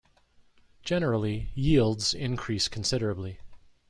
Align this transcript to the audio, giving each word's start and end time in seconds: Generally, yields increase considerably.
Generally, 0.81 1.51
yields 1.53 2.15
increase 2.15 2.67
considerably. 2.67 3.39